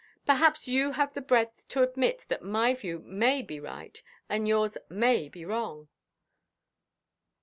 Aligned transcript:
Perhaps 0.25 0.67
you 0.67 0.93
have 0.93 1.13
the 1.13 1.21
breadth 1.21 1.67
to 1.69 1.83
admit 1.83 2.25
that 2.27 2.41
my 2.41 2.73
view 2.73 3.01
may 3.05 3.43
be 3.43 3.59
right, 3.59 4.01
and 4.27 4.47
yours 4.47 4.75
may 4.89 5.29
be 5.29 5.45
wrong." 5.45 5.89